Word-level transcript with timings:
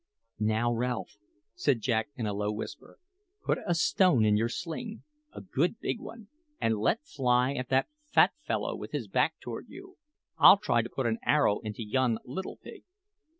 "Now, 0.39 0.73
Ralph," 0.73 1.15
said 1.53 1.81
Jack 1.81 2.09
in 2.15 2.25
a 2.25 2.33
low 2.33 2.51
whisper, 2.51 2.97
"put 3.45 3.59
a 3.67 3.75
stone 3.75 4.25
in 4.25 4.35
your 4.35 4.49
sling 4.49 5.03
a 5.31 5.41
good 5.41 5.79
big 5.79 5.99
one 5.99 6.27
and 6.59 6.79
let 6.79 7.05
fly 7.05 7.53
at 7.53 7.69
that 7.69 7.87
fat 8.11 8.31
fellow 8.43 8.75
with 8.75 8.93
his 8.93 9.07
back 9.07 9.39
toward 9.39 9.69
you. 9.69 9.97
I'll 10.39 10.57
try 10.57 10.81
to 10.81 10.89
put 10.89 11.05
an 11.05 11.19
arrow 11.23 11.59
into 11.59 11.83
yon 11.83 12.17
little 12.25 12.57
pig." 12.57 12.81